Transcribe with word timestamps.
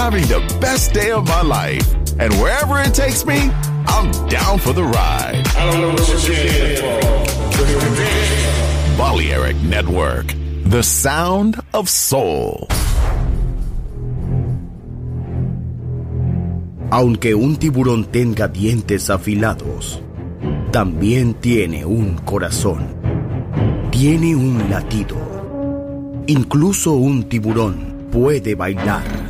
having 0.00 0.26
the 0.28 0.40
best 0.60 0.94
day 0.94 1.10
of 1.12 1.28
my 1.28 1.42
life. 1.42 1.86
And 2.18 2.32
wherever 2.40 2.80
it 2.80 2.94
takes 2.94 3.26
me, 3.26 3.50
I'm 3.86 4.08
down 4.28 4.58
for 4.58 4.72
the 4.72 4.84
ride. 4.84 5.44
I 5.60 5.70
don't 5.70 5.80
know 5.82 5.92
what 5.92 6.08
you're 6.26 6.36
here 6.36 6.76
for. 6.80 7.00
Balearic 8.96 9.56
Network, 9.60 10.34
the 10.64 10.82
sound 10.82 11.60
of 11.74 11.90
soul. 11.90 12.66
Aunque 16.90 17.34
un 17.34 17.56
tiburón 17.56 18.06
tenga 18.06 18.48
dientes 18.48 19.10
afilados, 19.10 20.00
también 20.72 21.34
tiene 21.34 21.84
un 21.84 22.16
corazón. 22.24 22.96
Tiene 23.90 24.34
un 24.34 24.70
latido. 24.70 25.16
Incluso 26.26 26.92
un 26.92 27.28
tiburón 27.28 28.08
puede 28.10 28.54
bailar. 28.54 29.29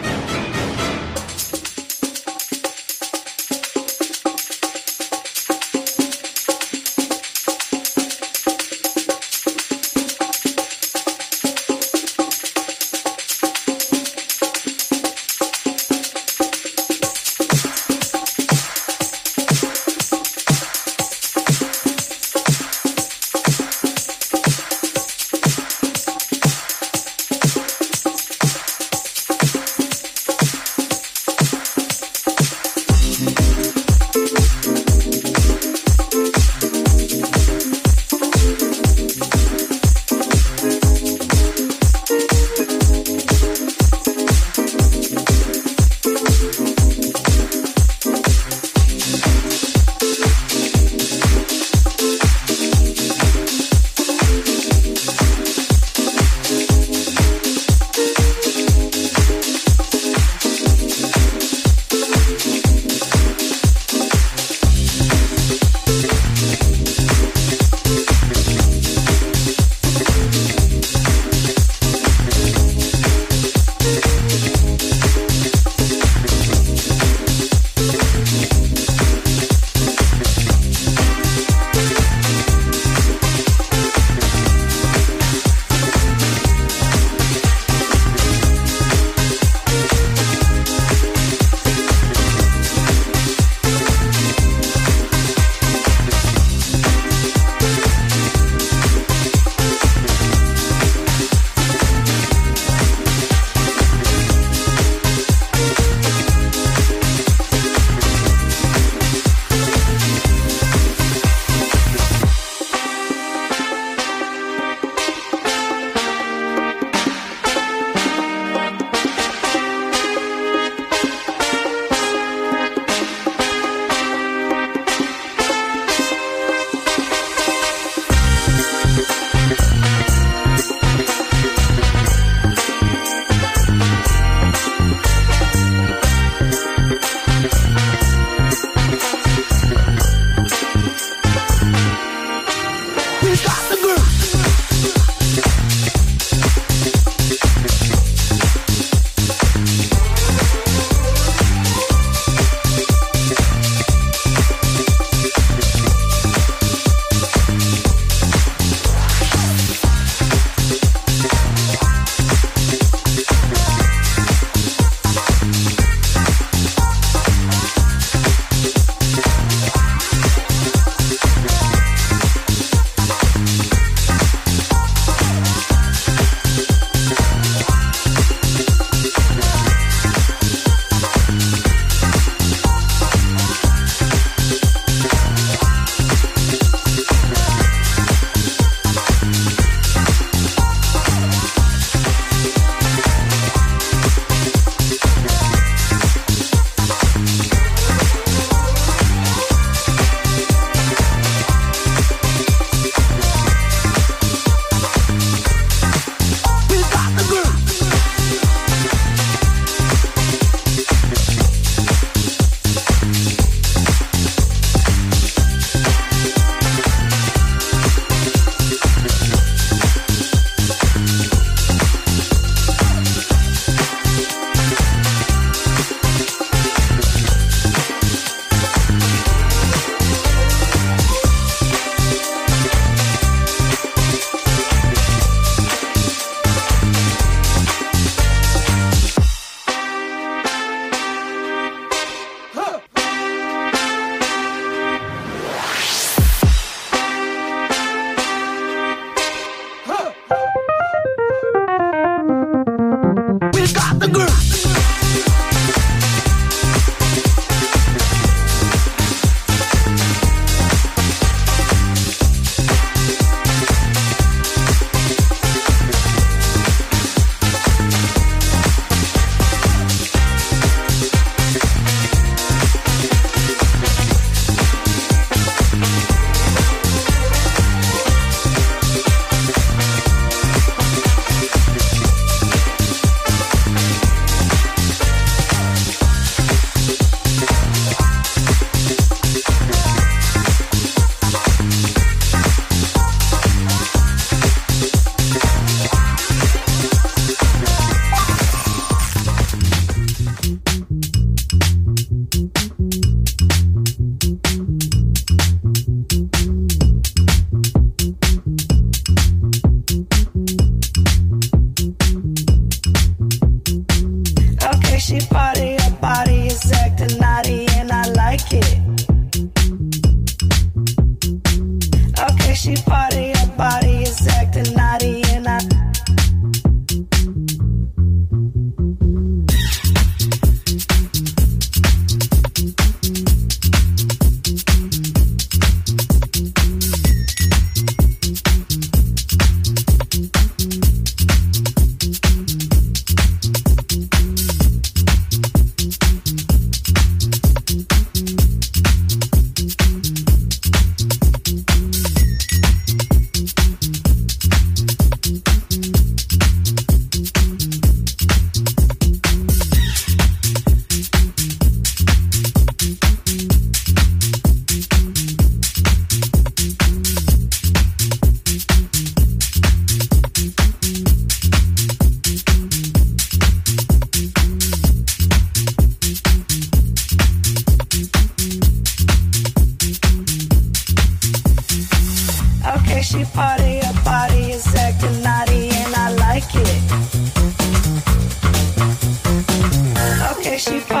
she 390.61 390.79
fought. 390.79 391.00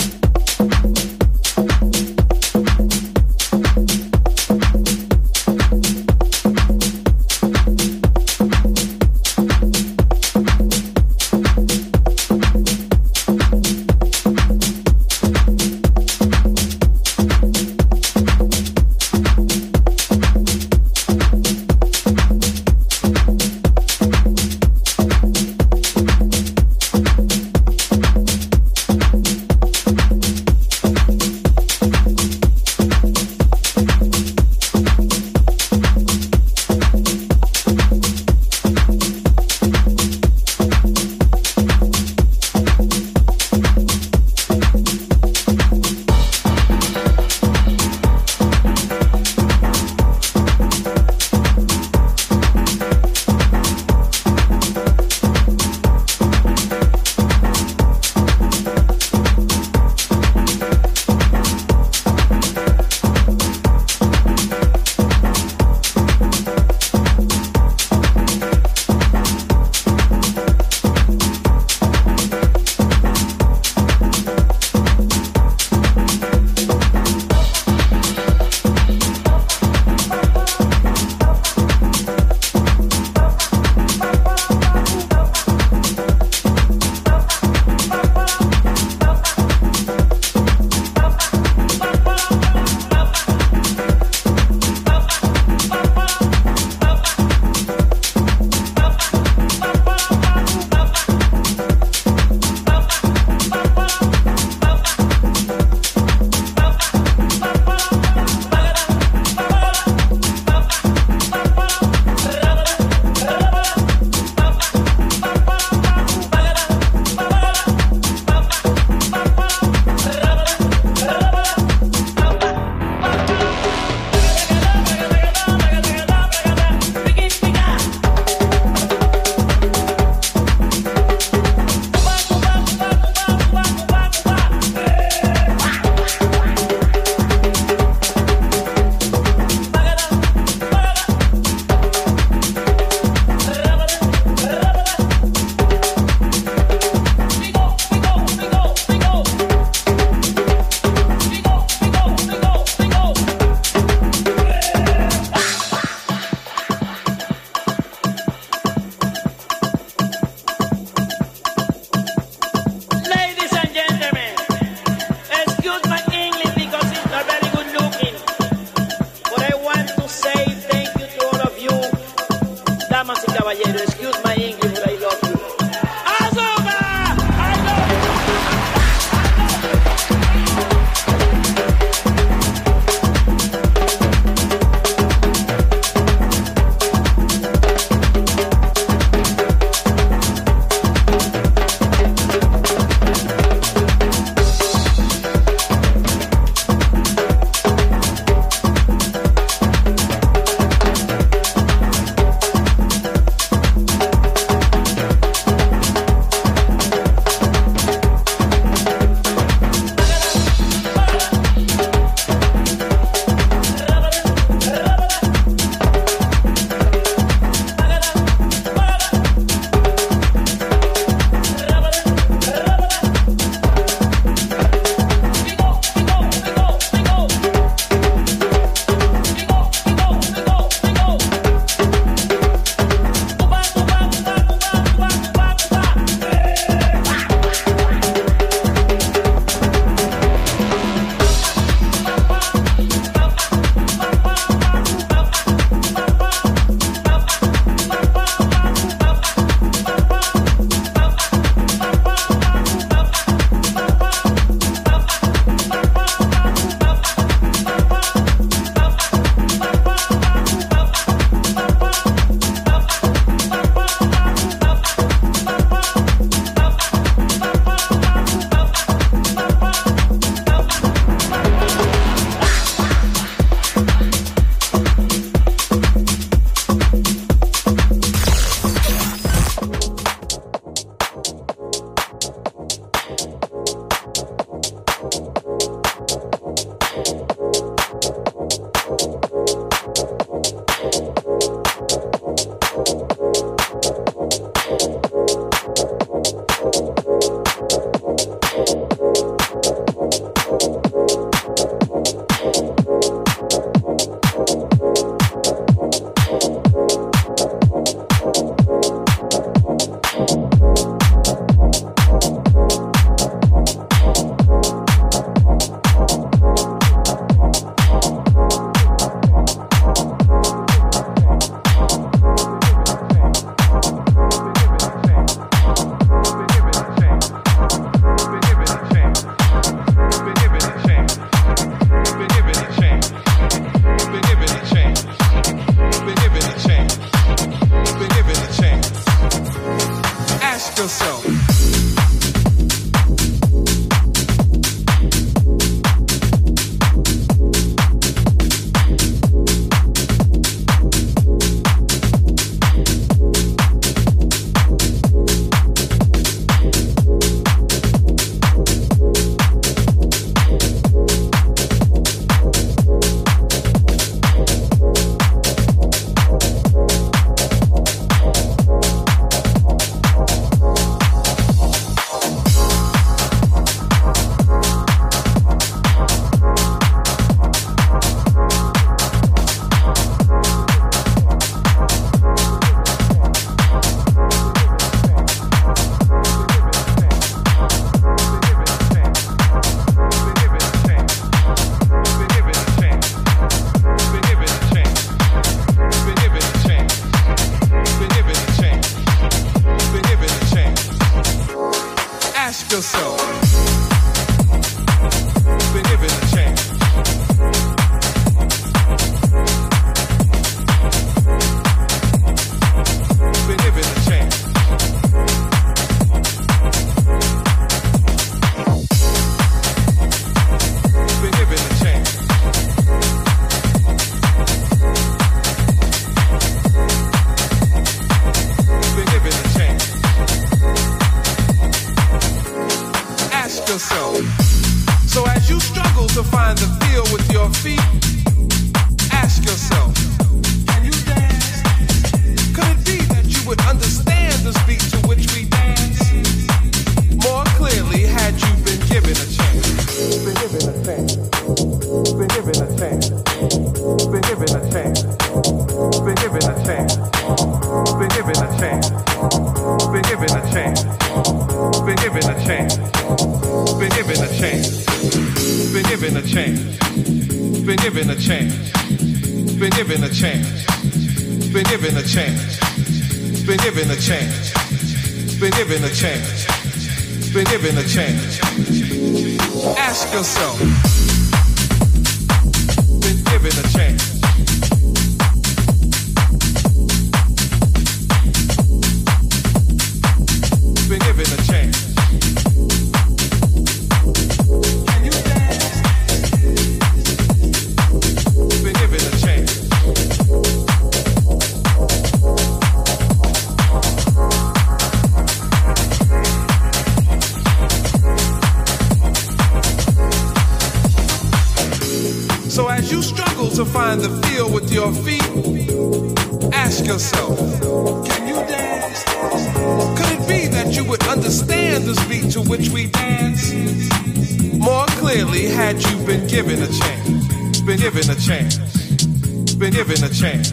Been 529.61 529.73
given 529.73 530.03
a 530.03 530.09
chance. 530.09 530.51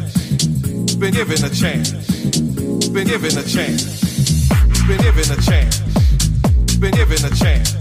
Been 0.97 1.15
given 1.15 1.43
a 1.43 1.49
chance. 1.49 1.93
Been 2.93 3.07
given 3.07 3.39
a 3.39 3.43
chance. 3.43 4.05
Been 4.87 5.01
given 5.01 5.33
a 5.33 5.37
chance. 5.41 5.79
Been 6.77 6.93
given 6.93 7.25
a 7.25 7.31
chance. 7.33 7.73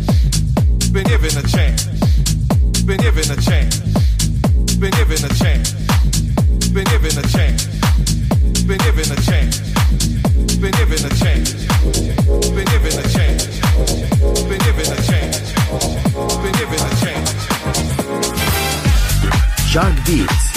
Been 0.89 1.03
given 1.03 1.35
a 1.35 1.43
chance. 1.51 1.83
Been 2.87 2.97
given 3.01 3.29
a 3.29 3.35
chance. 3.43 3.75
Been 4.79 4.91
given 4.95 5.19
a 5.19 5.35
chance. 5.35 5.73
Been 6.71 6.85
given 6.87 7.19
a 7.19 7.27
chance. 7.27 7.65
Been 8.63 8.79
given 8.87 9.11
a 9.11 9.21
chance. 9.27 9.59
Been 10.55 10.71
given 10.71 11.03
a 11.03 11.11
chance. 11.19 11.51
Been 12.55 12.65
given 12.71 12.95
a 12.95 13.03
chance. 13.11 13.43
Been 14.47 14.59
given 14.63 14.87
a 14.87 15.01
chance. 15.03 15.51
Been 16.39 16.53
given 16.55 16.79
a 16.79 16.95
chance. 17.03 17.33
Jug 19.73 19.93
Beats. 20.05 20.56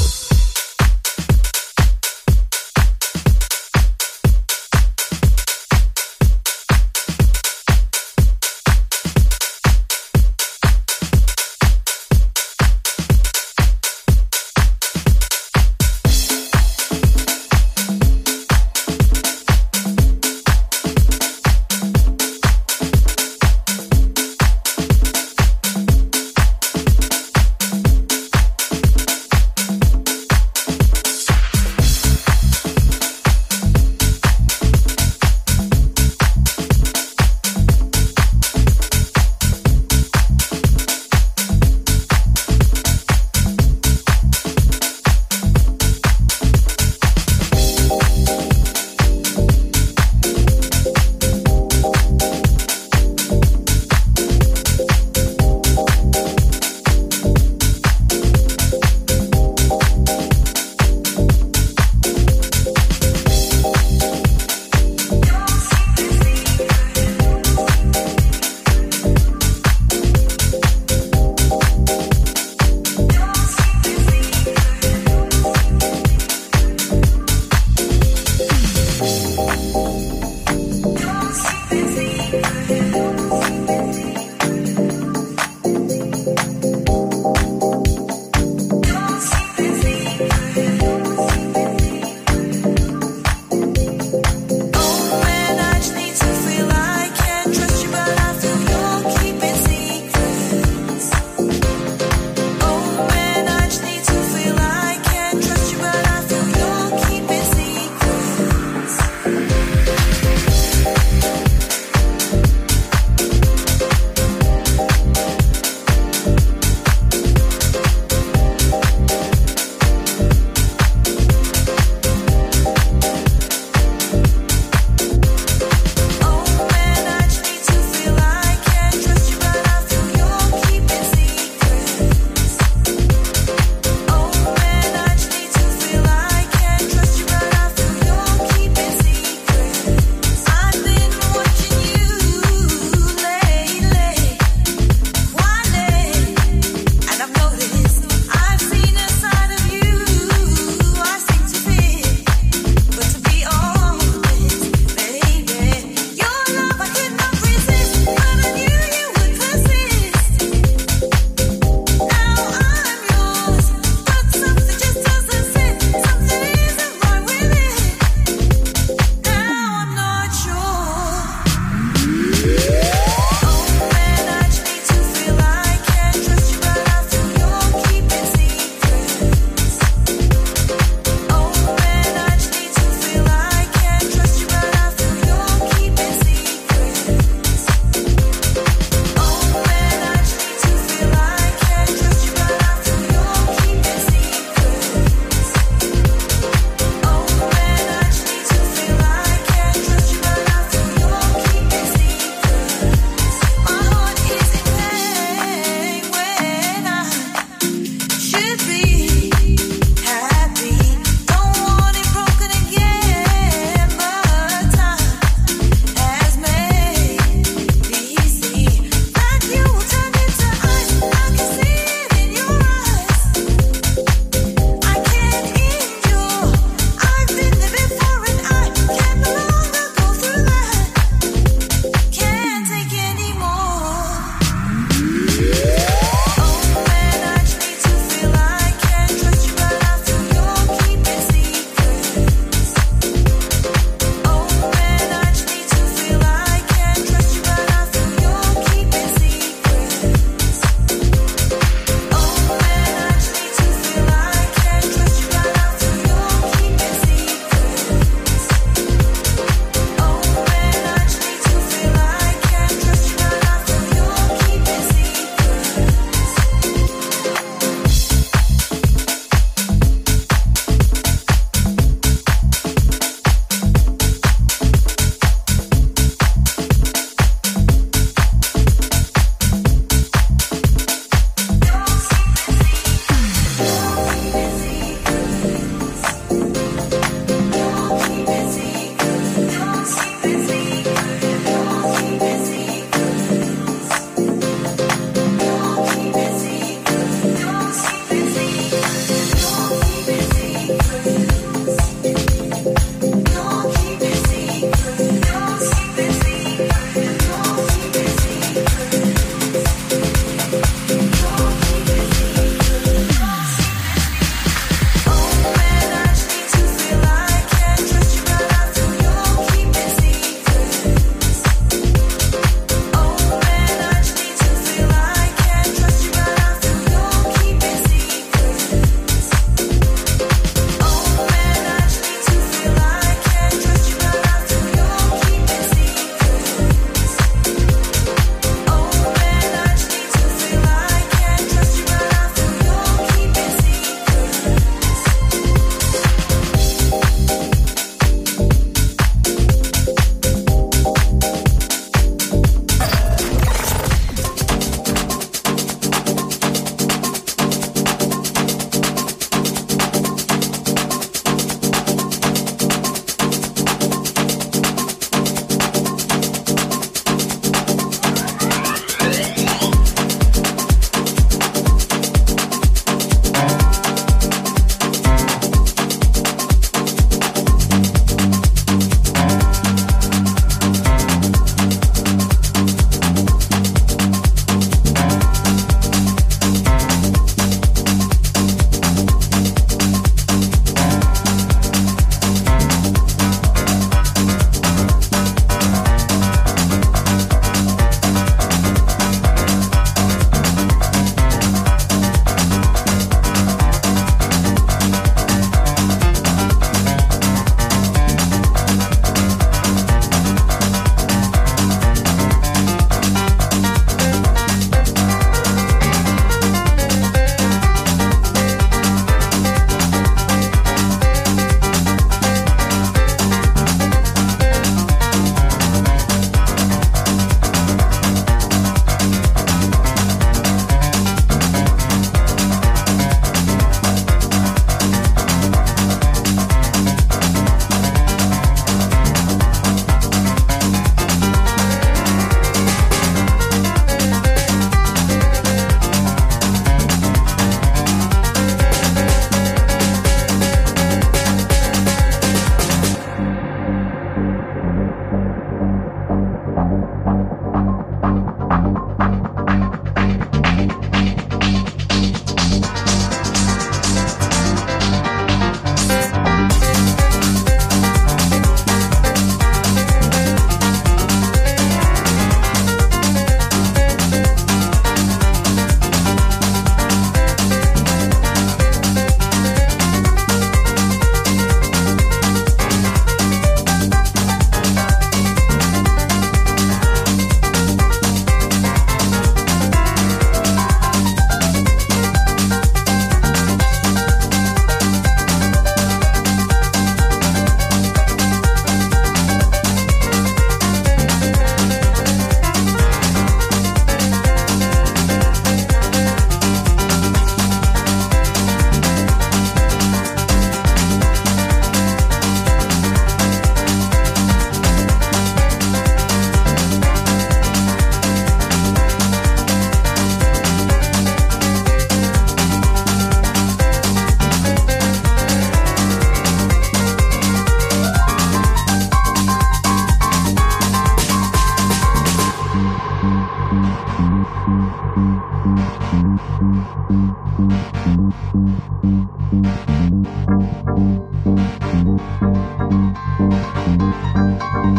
Thank 544.53 544.77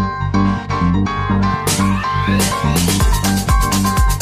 you. 4.21 4.22